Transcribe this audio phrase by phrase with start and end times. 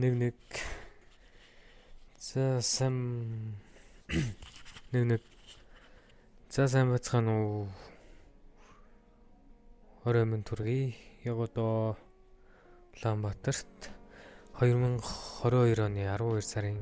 [0.00, 0.34] нэг нэг.
[2.18, 3.56] За сам.
[4.92, 5.22] Нэг нэг.
[6.48, 7.68] За сайн бацгаана уу?
[10.04, 10.96] Ороймын төргий.
[11.24, 11.98] Яг одоо
[12.96, 13.90] Улаанбаатарт
[14.60, 16.78] 2022 оны 12 сарын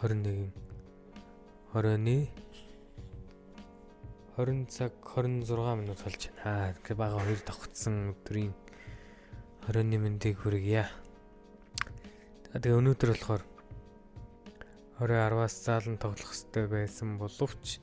[0.00, 0.52] 21-ийн
[1.74, 2.30] оройны
[4.36, 6.74] 20 цаг 26 минут болж байна.
[6.74, 8.54] Тэгэхээр бага хоёр давхцсан өдрийн
[9.68, 10.88] оройны мэндийг хүргье.
[12.54, 13.42] Тэгээ өнөөдөр болохоор
[14.98, 17.82] орой 10-аас заалан тоглох хэрэгтэй байсан боловч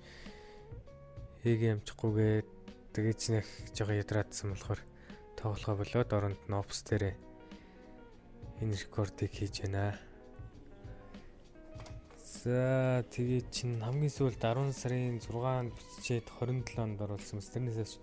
[1.44, 2.48] хийг ямчгүйгээд
[2.96, 4.82] тэгээ ч нэх жоо ядраадсан болохоор
[5.38, 7.31] тоглохоо болоод оронд нь опс дээрээ
[8.62, 9.98] энэ рекордыг хийж байна.
[12.42, 17.98] За тэгээ чин хамгийн сүүлд 10 сарын 6-нд бичээд 27-нд оруулсан мэс тэрнээс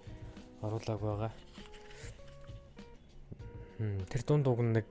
[0.63, 1.33] оруулааг байгаа.
[3.79, 4.87] Тэр дунд уг нэг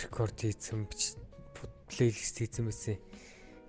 [0.00, 2.96] рекорд хийсэн плейлист хийсэн байсан.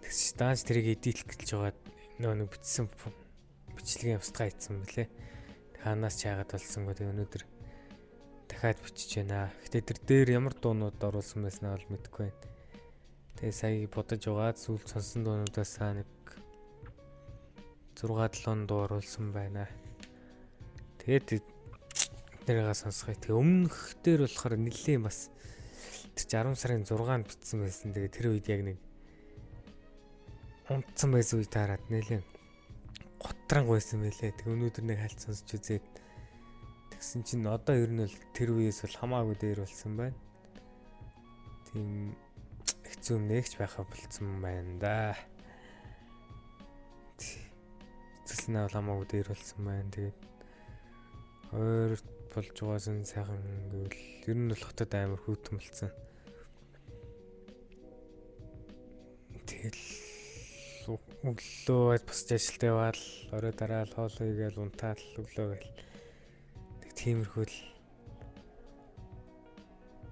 [0.04, 1.76] Тэгс дааж тэрийг эдитлэх гэж байгаа
[2.20, 2.88] нөө нэг бичсэн
[3.76, 5.08] бичлэгийн устгаа хийсэн мөлий.
[5.84, 7.44] Ханаас ч яагаад болсонгүй тэг өнөөдөр
[8.60, 9.48] дахиад бичиж байна.
[9.64, 12.44] Гэтэ тэр дээр ямар дуунууд оруулсан байснаа бол мэдэхгүй байна.
[13.40, 16.12] Тэгээ сая бодож угаад сүүл сонсон дуунуудаас нэг
[17.96, 19.64] 6 7 дуу оруулсан байна.
[21.00, 21.40] Тэгээд
[22.44, 23.16] тэрийг сонсгоё.
[23.16, 25.32] Тэг өмнөх дээр болохоор нэлээд бас
[26.20, 27.96] тэр 10 сарын 6-нд бичсэн байсан.
[27.96, 28.78] Тэгээ тэр үед яг нэг
[30.68, 32.28] унтсан байсан үед хараад нэлээд
[33.24, 34.36] готранг байсан байлээ.
[34.36, 36.09] Тэг өнөөдөр нэг хальт сонсч үзээд
[37.00, 40.20] тэгсэн чинь одоо ер нь л тэр үеэс бол хамаагүй дээр болсон байна.
[41.72, 42.12] Тийм
[42.84, 45.16] хэцүү нэгч байхаа болцсон байна да.
[48.28, 49.88] Эцэслэнээ бол хамаагүй дээр болсон байна.
[49.96, 50.20] Тэгээд
[51.56, 51.92] хоёр
[52.36, 55.92] болж байгаасан сайхан гэвэл ер нь бол хотод амар хүүтэн болцсон.
[59.48, 59.84] Тэгэл
[61.24, 65.79] өглөө босч ажилд яваал орой дараа л хоол хийгээл унтаал өглөө гэл.
[67.00, 67.58] Тиймэрхүү л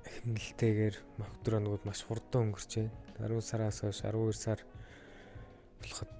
[0.07, 2.95] хэмнэлтэйгээр махдронууд маш хурдан өнгөрч байна.
[3.27, 4.63] 10 сараас хойш 12 сар
[5.83, 6.11] болоход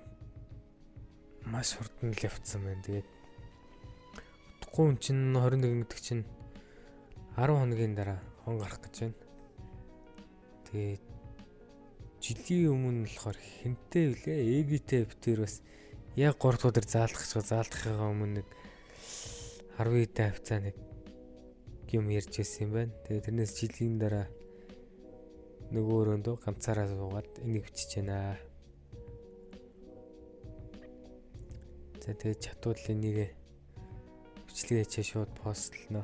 [1.48, 2.84] маш хурдан л явцсан байна.
[2.84, 3.08] Тэгээд
[4.60, 6.28] удахгүй өн чинь 21 гэдэг чинь
[7.40, 9.16] 10 хоногийн дараа хон гарах гэж байна.
[10.68, 11.04] Тэгээд
[12.20, 15.64] жилийн өмнө болохоор хинтээ үлээ эгитэй битэр бас
[16.20, 18.48] яг 3 дахь өдөр заалдах гэж заалдахыгаа өмнө нэг
[19.78, 20.76] 10 хэдэн хавцаа нэг
[21.94, 22.98] юм ярьж байсан юм байна.
[23.06, 24.28] Тэгээ тэрнээс жилийн дараа
[25.70, 28.42] нөгөө өрөөндөө ганцаараа суугаад энийг бичиж байна.
[32.02, 33.18] За тэгээ чатууд л энийг
[34.50, 36.02] бичлэгээ хийчээ шууд постлно.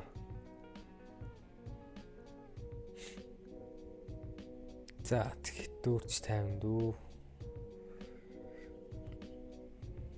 [5.02, 6.88] За тэгэхээр дүүрч 50 дүү.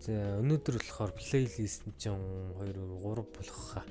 [0.06, 3.82] За өнөөдөр болохоор плейлист нь ч 2 3 болох хаа.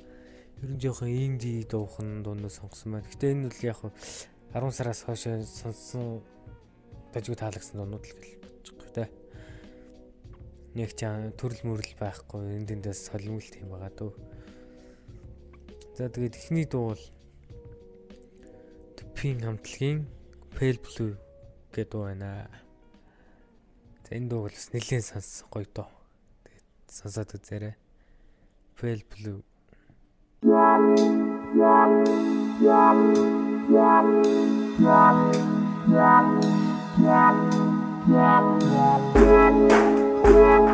[0.64, 3.12] Ер нь жоохон инди дуухан дуунаа сонгосон байна.
[3.12, 3.80] Гэтэ энэ бол яг
[4.56, 6.24] 10 сараас хойш сонссон
[7.12, 9.12] дажгүй таалагсан дуунууд л гэж бодчихгүй те.
[10.80, 11.04] Нэг ч
[11.36, 14.12] төрөл мөрөл байхгүй энэ дэндээс солимолт юм байгаа дөө.
[16.00, 17.04] За тэгээд эхний дуу бол
[18.96, 20.08] Төпийн хамтлагийн
[20.56, 21.20] Pale Blue
[21.76, 22.48] гэдэг дуу байна.
[24.08, 25.95] За энэ дуу бол нэлээд сонс гоё дуу.
[26.96, 27.76] Тэгээд сонсоод үзээрэй.
[28.80, 29.44] Pale Blue.
[40.26, 40.65] Following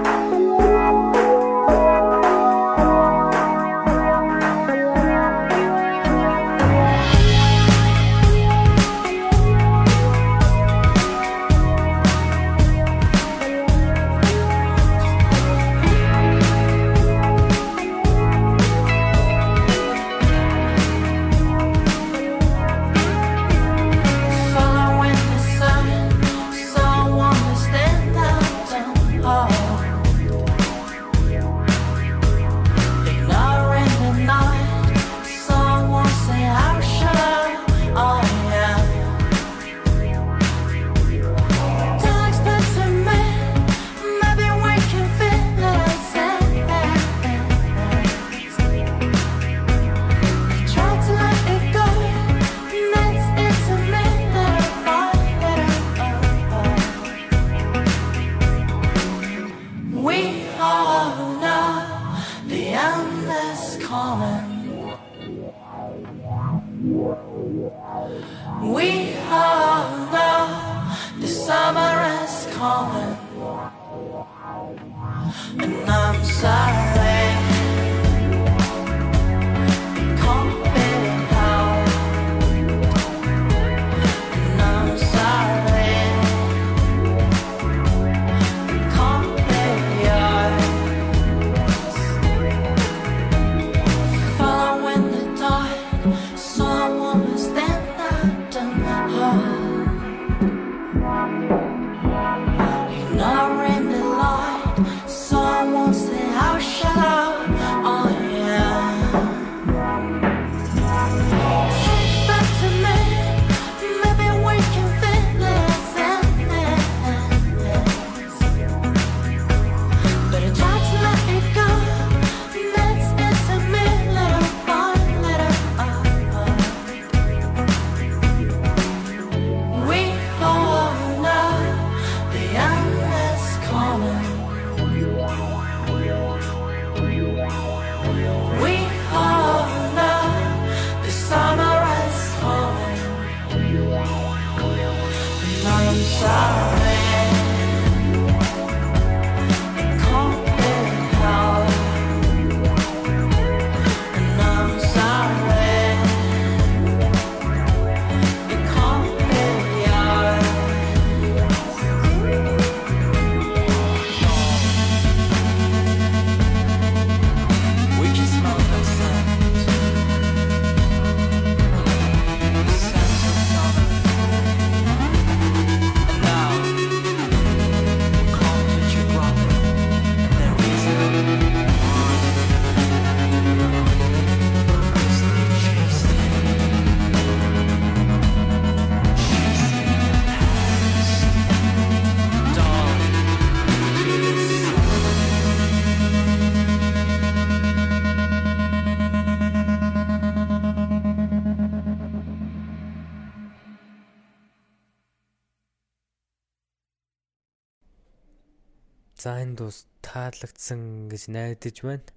[209.22, 212.09] За энэ дус таалагдсан гэж найдаж байна.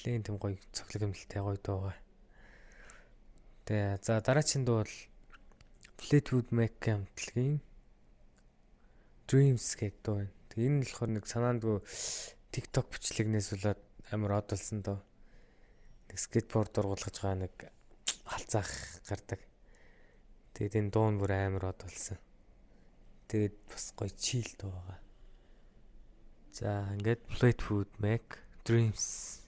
[0.00, 1.96] Лэн тэм гоё цоглог юмлтай гоё дуугаа.
[3.68, 4.96] Тэгээ за дараагийн дуу бол
[6.00, 7.60] Fleetwood Mac хамтлагийн
[9.28, 10.32] Dreams гэх дуу байна.
[10.48, 11.76] Тэгээ энэ болохоор нэг санаандгүй
[12.48, 15.04] TikTok бичлэгнээс болоод амар одолсон доо.
[16.08, 17.54] Нэг скейтборд ургуулгаж байгаа нэг
[18.24, 18.72] халцаах
[19.04, 19.40] гардаг.
[20.56, 22.16] Тэгээд энэ дуу нь бүр амар одолсон.
[23.28, 25.09] Тэгээд бас гоё чийл дуу байгаа.
[26.58, 29.40] Get get Fleetwood Mac Dreams.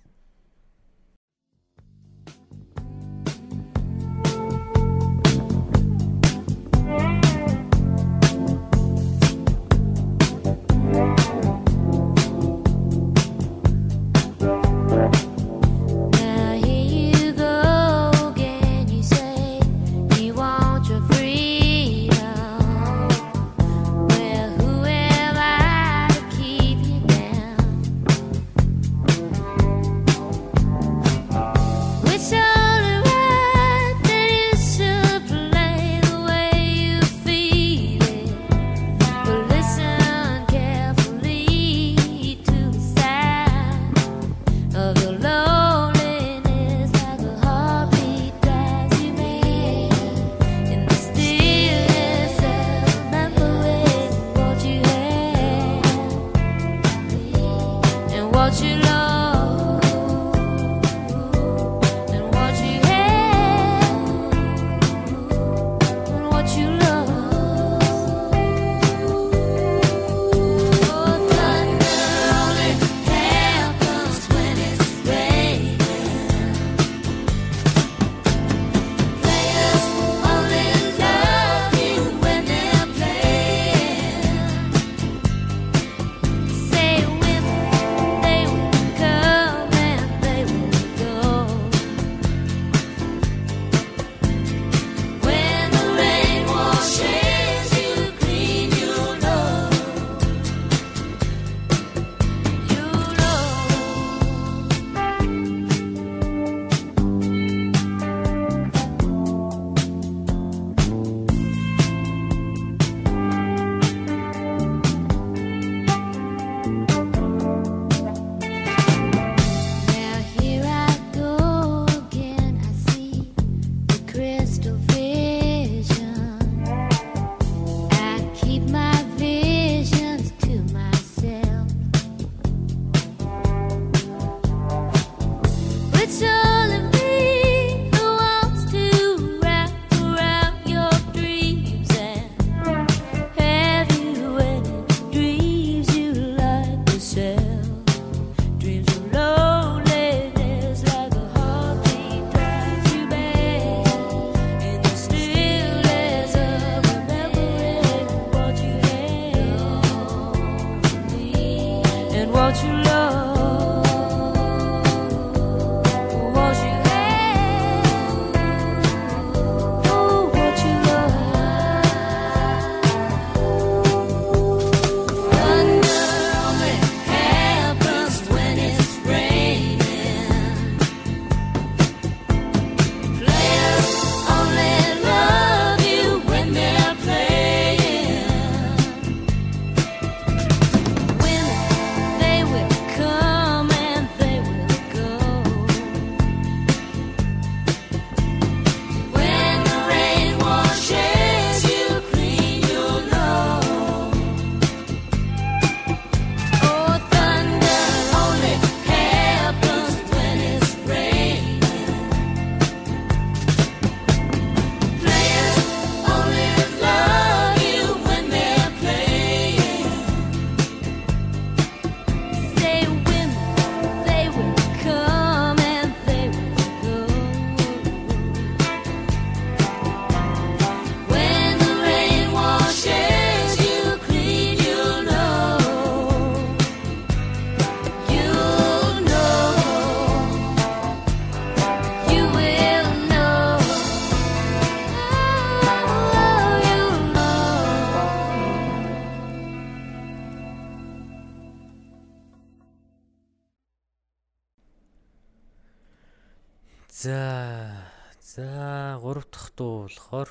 [256.93, 257.89] За
[258.21, 260.29] за 3 дахь дуу болохоор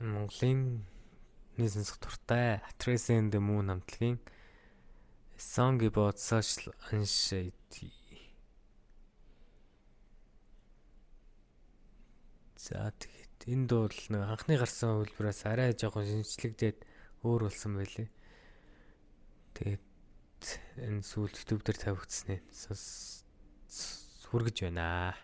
[0.00, 0.82] Монголын
[1.56, 4.18] нийслэл туртай Actress in the Moon хамтлагийн
[5.38, 7.94] Song about Social Anxiety.
[12.58, 16.82] За тэгээд энэ дуу л нэг анхны гарсан хөлбрээс арай жоохон шинжлэгдээд
[17.22, 18.10] өөр болсон байлээ.
[19.54, 19.86] Тэгээд
[20.82, 22.42] энэ сүүл YouTube дээр тавигдсан нь
[24.36, 25.16] хүргэж байна.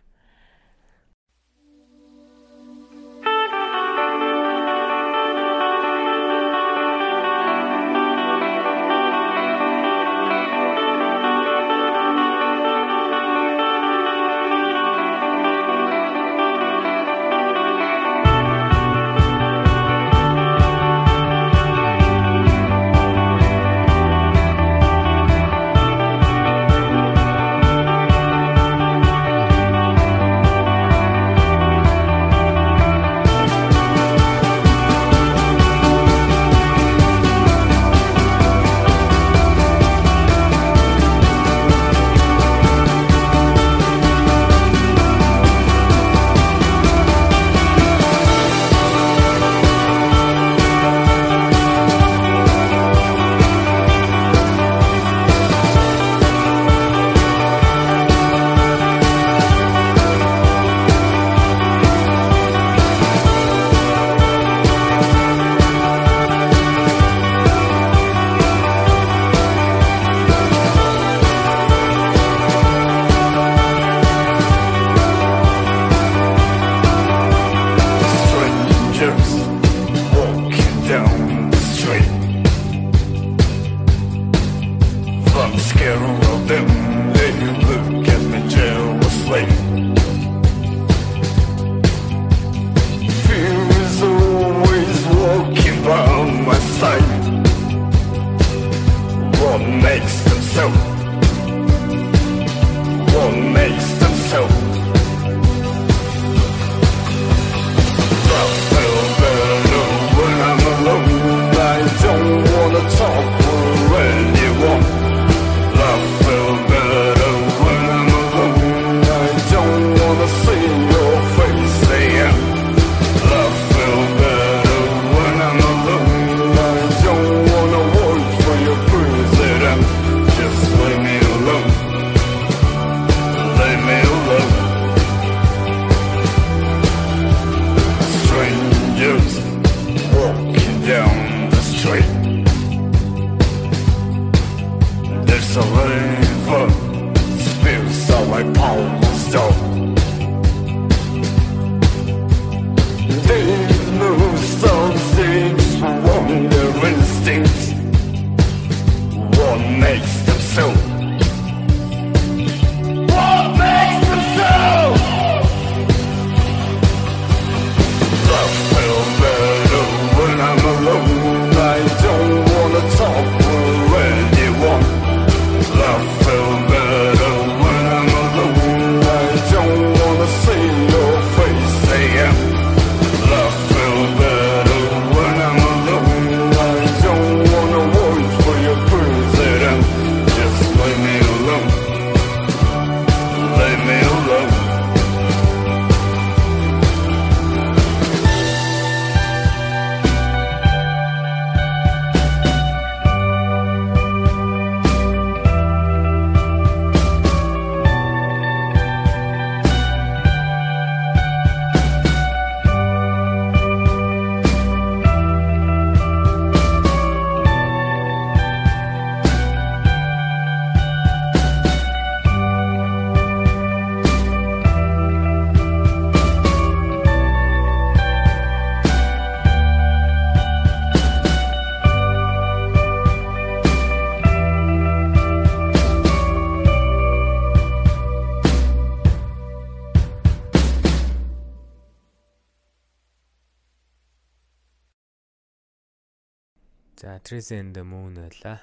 [247.32, 248.60] Trace and the Moon байла.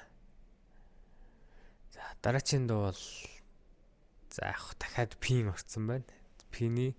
[1.92, 3.00] За дараагийн дуу бол
[4.30, 6.04] за яг дахиад пин орсон байна.
[6.52, 6.94] Пины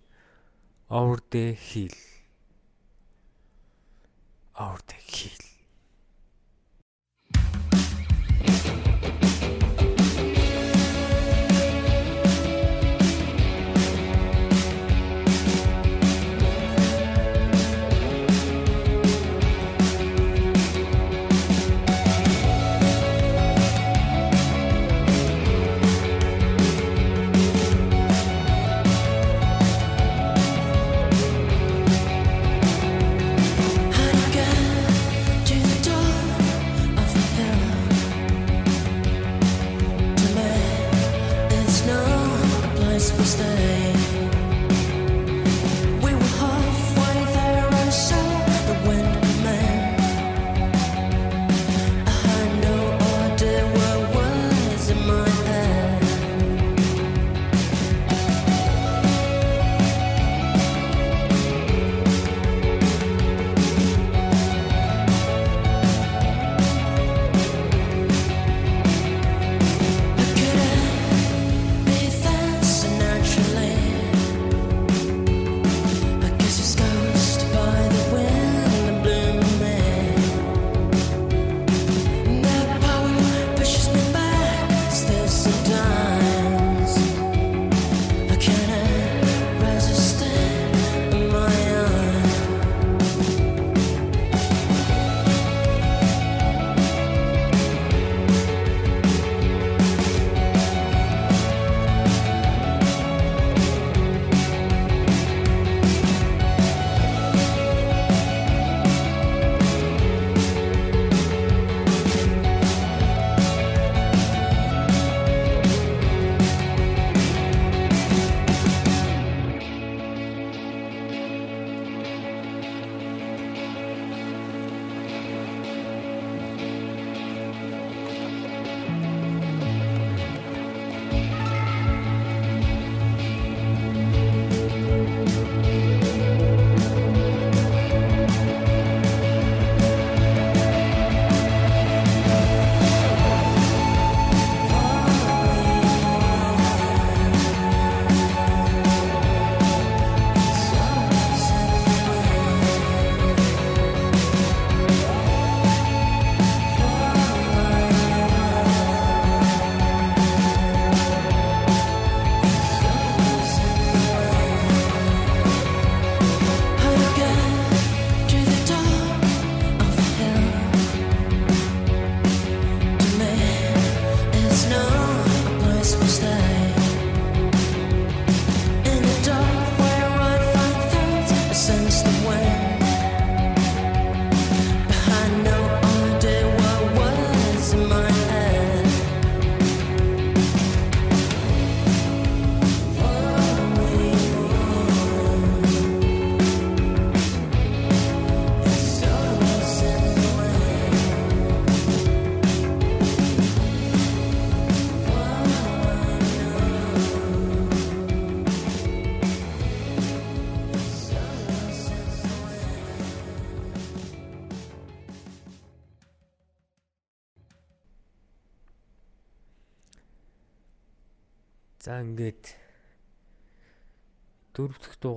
[0.89, 1.95] Over the Hill.
[4.59, 5.50] Over the Hill.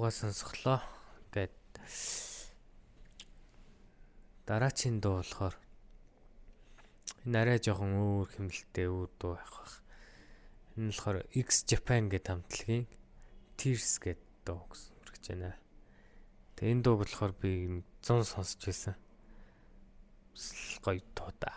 [0.04, 0.80] Дуугаа сонсголоо.
[1.32, 1.56] Ингээд
[4.44, 5.56] дараачийн дуу болохоор
[7.24, 9.80] энэ арай жоохон өөр хэмнэлттэй өөр дуу байх бах.
[10.76, 12.84] Энэ болохоор X Japan гэдэг хамтлагийн
[13.56, 15.56] Tears гэдэг дуу гэсэн үргэж байна.
[16.60, 18.96] Тэгээ энэ дууг болохоор би 100 сонсч байсан.
[20.84, 21.48] Гоё дуу да.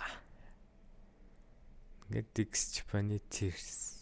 [2.07, 3.96] Ингээд X Japan-ы Tears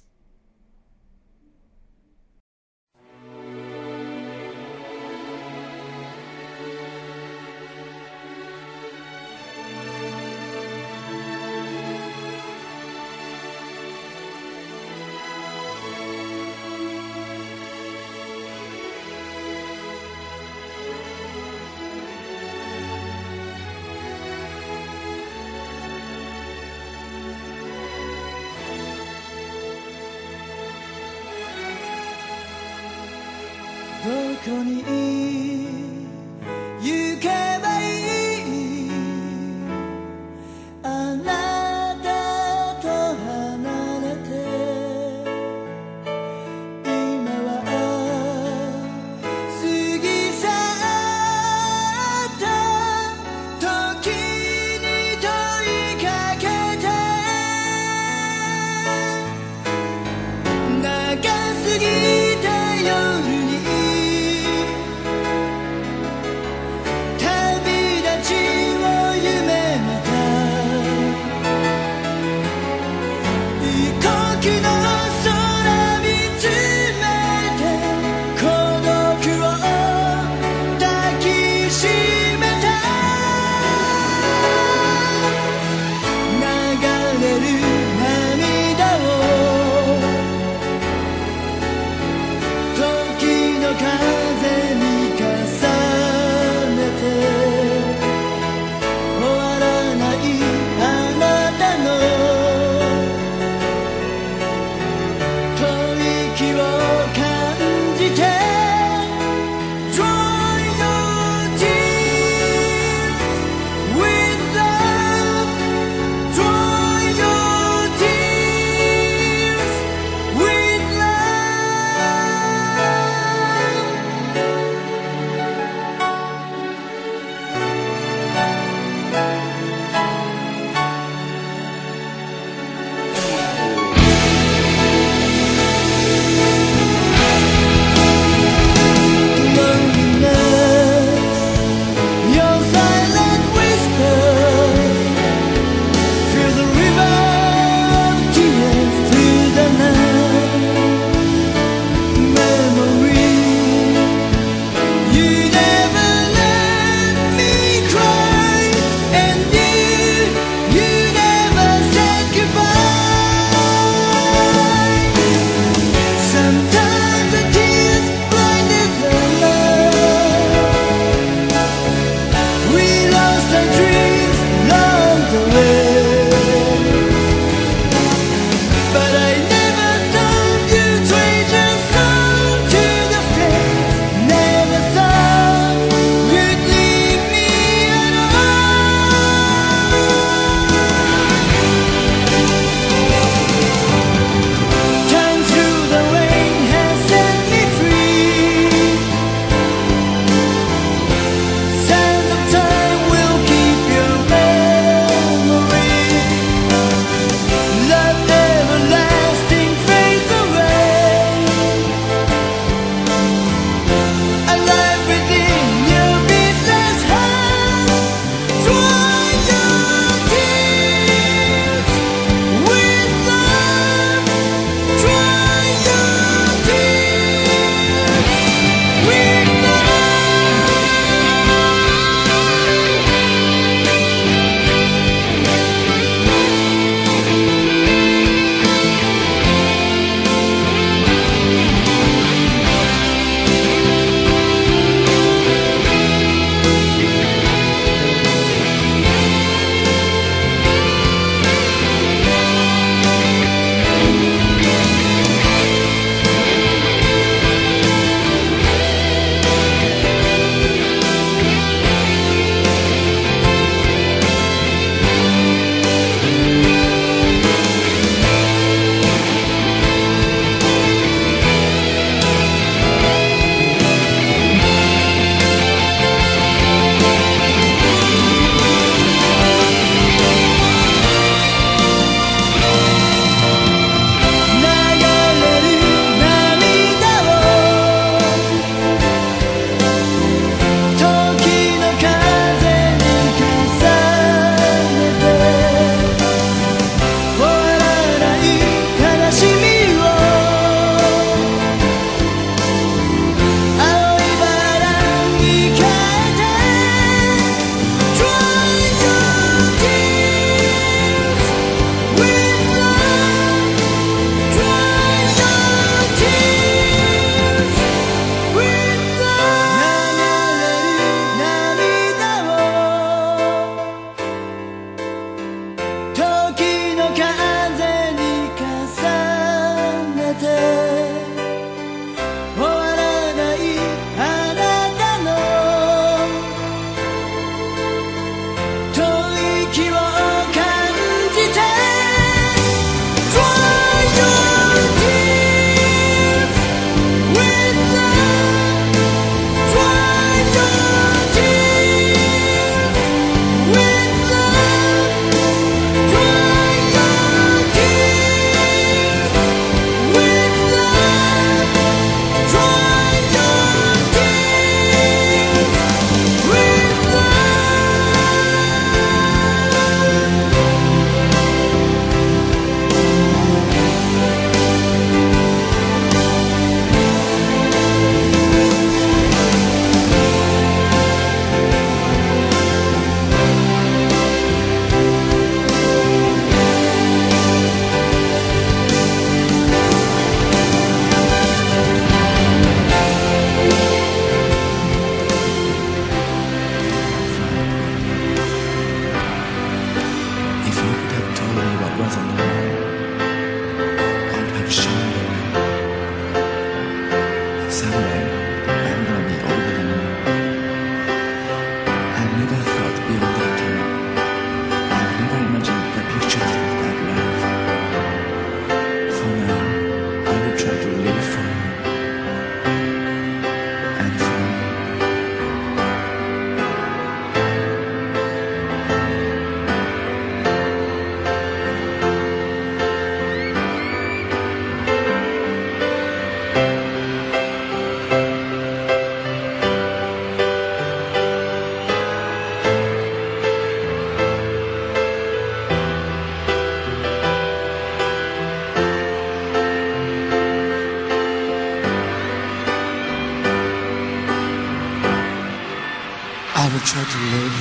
[457.16, 457.58] Love,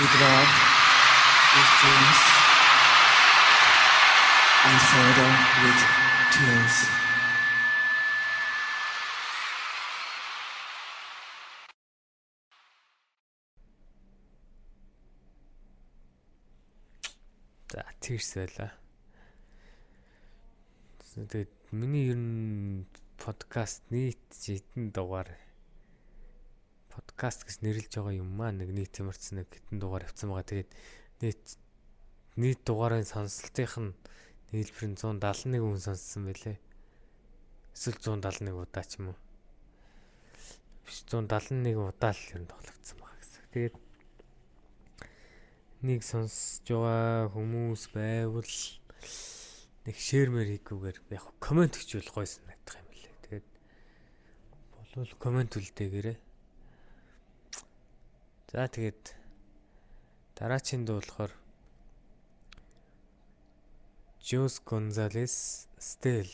[0.00, 0.12] with
[1.80, 2.20] dreams,
[4.66, 5.32] and further
[5.64, 5.80] with
[6.32, 6.76] tears.
[17.72, 18.72] За тийш байла.
[21.14, 22.84] Тэгээд миний ер нь
[23.16, 25.49] подкаст нийт хэдэн дугаар
[27.00, 30.48] подкаст гэж нэрлэж байгаа юм маа нэг нийт юмарцсан нэг хэдэн дугаар авсан байгаа.
[30.52, 30.70] Тэгээд
[31.24, 31.44] нийт
[32.36, 33.92] нийт дугаарын сонсолтынх нь
[34.52, 36.58] нийлбэр нь 171 хүн сонссон байлээ.
[37.74, 39.18] Эсвэл 171 удаа ч юм уу.
[40.84, 43.44] Биш 171 удаа л ер нь тоглогдсон байгаа гэсэн.
[43.54, 43.76] Тэгээд
[45.86, 48.54] нэг сонсож байгаа хүмүүс байвал
[49.88, 53.16] нэг шеэрмэр хийгүүгээр яг комент хийвэл гоё санагдах юм лээ.
[53.24, 53.48] Тэгээд
[54.76, 56.18] болвол комент үлдээгээрэй.
[58.50, 59.14] За тэгээд
[60.34, 61.30] дараачийн дуу болохоор
[64.26, 66.26] Jose Gonzalez Stay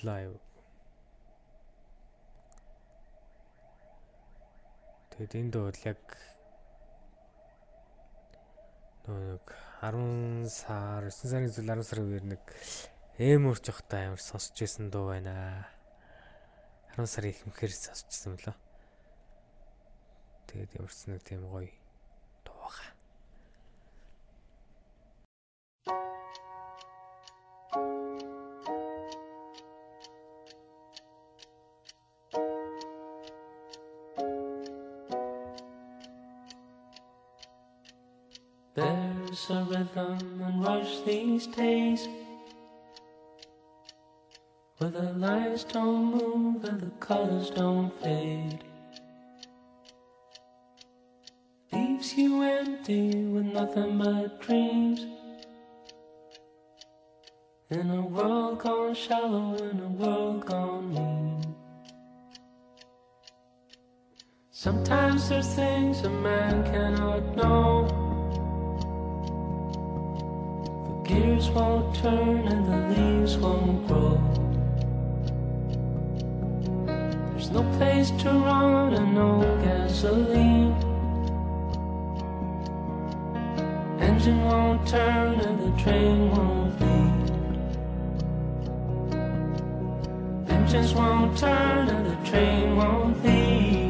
[0.00, 0.40] Live.
[5.12, 6.00] Тэгээд энэ дуу яг
[9.04, 9.44] нэг
[9.84, 12.42] 10 сар 9 сарын зүйл 10 сарын үеэр нэг
[13.20, 15.68] эм урч явахтаа амар сонсч байсан дуу байна.
[16.96, 18.67] 10 сарын ихэнхээр сонсчихсан мөлөө.
[20.47, 21.71] Тэгээд ямарч нэг тийм гоё
[22.45, 22.91] дуу байгаа.
[38.75, 42.07] There's a rhythm and rush these days
[44.83, 48.59] Where the lines don't move and the colors don't fade
[52.88, 55.06] empty with nothing but dreams
[57.70, 61.54] In a world gone shallow, in a world gone mean
[64.50, 67.86] Sometimes there's things a man cannot know
[70.88, 74.16] The gears won't turn and the leaves won't grow.
[77.32, 80.87] There's no place to run and no gasoline.
[84.18, 87.30] Engine won't turn and the train won't leave.
[90.50, 93.87] Engines won't turn and the train won't leave.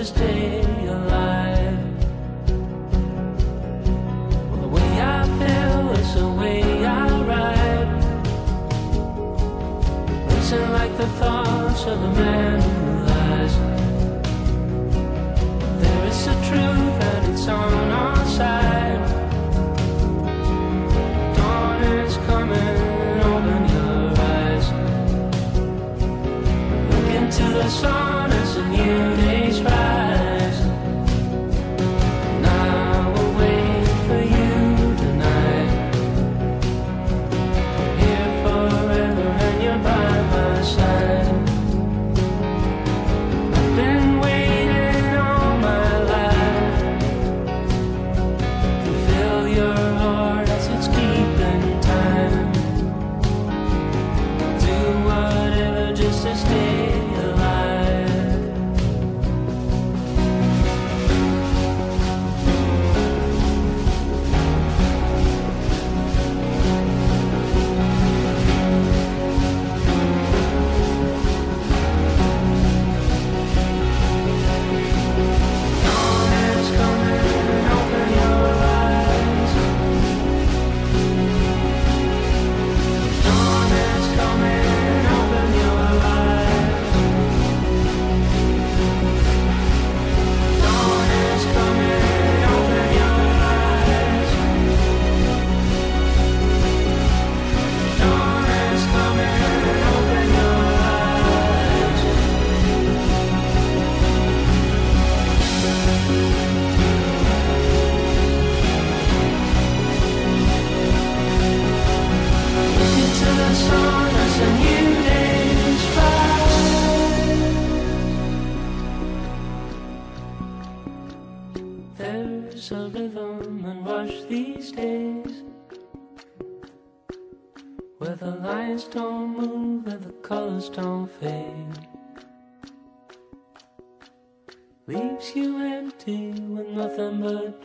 [0.00, 1.78] To stay alive.
[4.48, 8.02] Well, the way I feel is the way I ride.
[10.30, 13.54] Listen like the thoughts of a man who lies.
[15.82, 19.04] There is a truth and it's on our side.
[21.36, 22.80] Dawn is coming,
[27.16, 29.19] into the sun as a new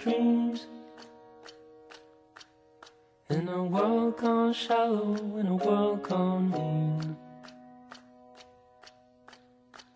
[0.06, 0.68] dreams.
[3.32, 7.18] In a world gone shallow, in a world gone mean.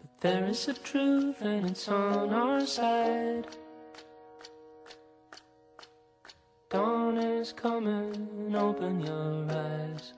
[0.02, 3.46] But there is a truth and it's on our side.
[6.72, 10.14] Dawn is coming, open your eyes.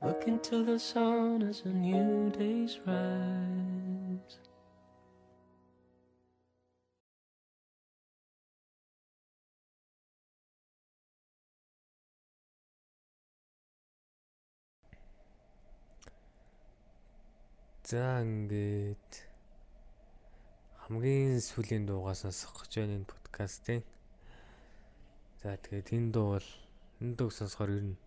[0.00, 3.93] Look into the sun as a new day's rise.
[17.94, 19.10] За ингээд
[20.82, 23.86] хамгийн сүүлийн дуугаа сонсох гэж байна энэ подкастын.
[25.38, 26.48] За тэгээд энэ дуу бол
[26.98, 27.98] энэ дууг сонсохоор ер нь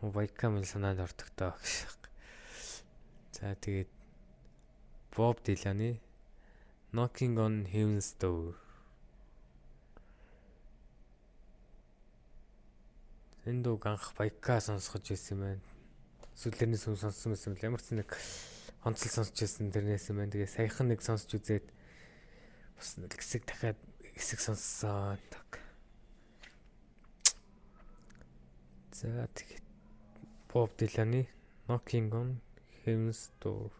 [0.00, 2.00] Вайкамын санаанд ортогтой гэж.
[3.36, 3.92] За тэгээд
[5.12, 6.00] Bob Dylan-ы
[6.96, 8.56] Knocking on Heaven's Door.
[13.44, 15.60] Энэ дууг анх Вайка сонсгож юм байна.
[16.40, 18.16] Сүлэрнээс хүн сонссон байсан бэл ямар ч нэг
[18.84, 20.32] онцлог сонсч байсан тэрнээс юм байна.
[20.34, 21.66] Тэгээ саяхан нэг сонсч үзээд
[22.78, 23.78] бас нэг хэсэг дахиад
[24.14, 25.18] хэсэг сонссон.
[25.30, 25.62] Так.
[28.92, 29.66] За тэгээд
[30.50, 31.26] Bob Dylan-ы
[31.66, 32.40] Knocking on
[32.82, 33.77] Heaven's Door.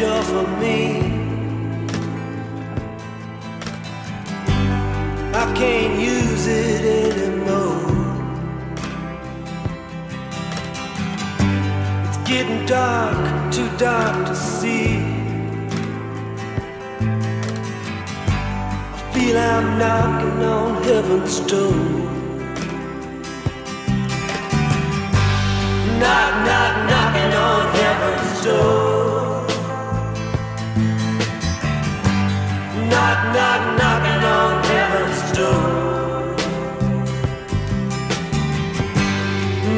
[0.00, 1.00] Off of me.
[5.34, 7.82] I can't use it anymore.
[12.08, 14.96] It's getting dark, too dark to see.
[18.94, 21.72] I feel I'm knocking on heaven's door.
[26.00, 29.01] Knock, knock, knocking on heaven's door.
[32.92, 36.36] Knock, knock, knocking on heaven's door.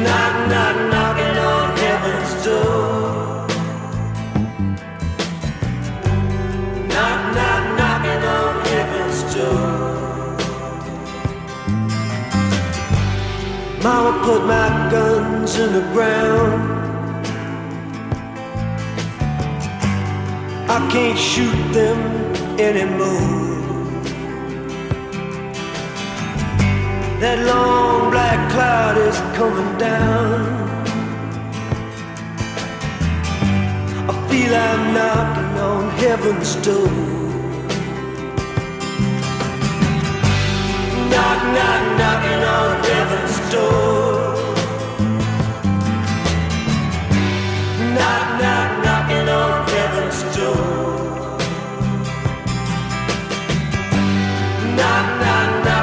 [0.03, 3.47] Knock, knock, knocking on heaven's door.
[6.91, 9.65] Knock, knock, knocking on heaven's door.
[13.81, 16.59] Mama put my guns in the ground.
[20.67, 23.45] I can't shoot them anymore.
[27.19, 30.65] That long black cloud is coming down.
[34.09, 36.91] I feel I'm knocking on heaven's door.
[41.11, 44.35] Knock, knock, knocking on heaven's door.
[47.95, 49.64] Knock, knock, knocking on
[55.45, 55.74] Santa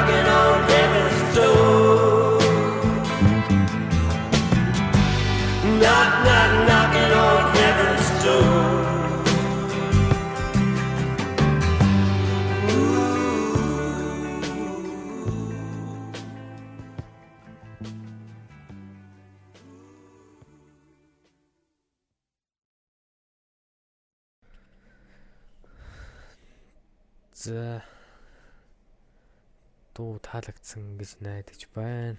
[29.93, 32.17] дуу таалагдсан гэж найдаж байна.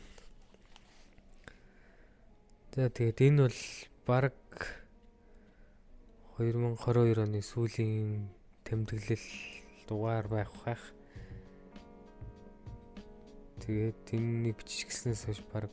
[2.74, 3.60] За тэгээд энэ бол
[4.06, 4.34] баг
[6.38, 8.30] 2022 оны сүүлийн
[8.66, 9.26] тэмдэглэл
[9.86, 10.82] дугаар байх байх.
[13.62, 15.70] Тэгээд энэний бичигснээс хойш баг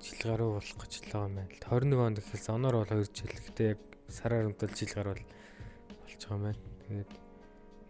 [0.00, 1.52] жил гаруй болох гэж л байгаа юм байна.
[1.68, 2.56] 21 онд эхэлсэн.
[2.56, 3.28] Оноор бол 2 жил.
[3.28, 6.60] Гэтэ яг сараар өмтөл жил гаруй болж байгаа юм байна.
[6.88, 7.12] Тэгээд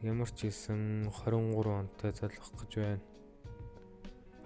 [0.00, 3.04] ямар ч хэлсэн 23 онтой залгах гэж байна.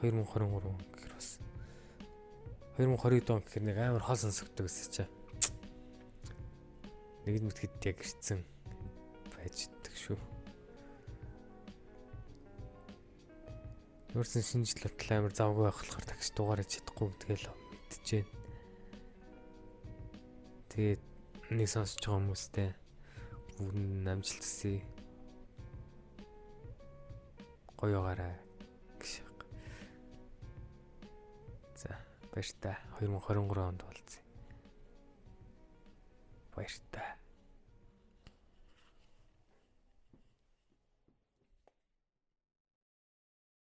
[0.03, 1.39] 2023 он гэхэр бас
[2.75, 5.13] 2022 он гэхэр нэг амар хол сонсогддог гэсэн чинь.
[7.23, 8.43] Нэг нь мэтгэд яг ирсэн
[9.31, 10.19] байж идэх шүү.
[14.19, 18.27] Өөрсөн шинжил батал амар завгүй байх болохоор такс дугаараа чадахгүй гэдгээл мэдчихээн.
[20.75, 21.03] Тэгээд
[21.55, 22.69] нэг сонсож байгаа хүмүүстэй
[23.55, 24.93] бүгд амжилт хүсье.
[27.85, 28.32] Гоё гараа
[28.97, 29.20] гэж.
[31.76, 31.91] За
[32.32, 34.22] баяр та 2023 онд болцъя.
[36.57, 36.93] Баяр та.